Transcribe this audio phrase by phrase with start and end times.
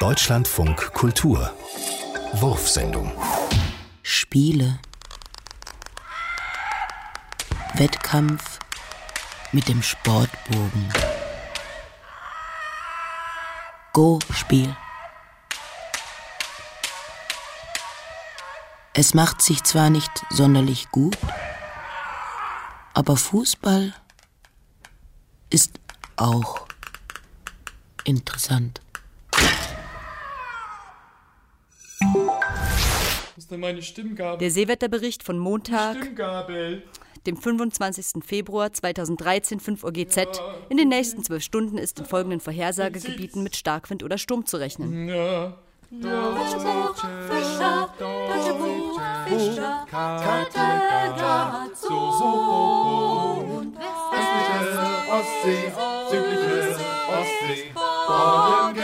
[0.00, 1.52] Deutschlandfunk Kultur
[2.32, 3.12] Wurfsendung
[4.02, 4.78] Spiele.
[7.74, 8.60] Wettkampf
[9.52, 10.90] mit dem Sportbogen.
[13.92, 14.74] Go-Spiel.
[18.94, 21.18] Es macht sich zwar nicht sonderlich gut,
[22.94, 23.92] aber Fußball
[25.50, 25.78] ist
[26.16, 26.66] auch
[28.04, 28.80] interessant.
[34.38, 36.82] Der Seewetterbericht von Montag, Stimmgabel.
[37.26, 38.22] dem 25.
[38.24, 40.40] Februar 2013, 5 Uhr GZ.
[40.68, 45.08] In den nächsten zwölf Stunden ist in folgenden Vorhersagegebieten mit Starkwind oder Sturm zu rechnen.
[45.08, 45.56] Ja.
[55.10, 55.72] Ostsee,
[56.08, 56.76] südliche
[57.08, 58.80] Ostsee, Morgen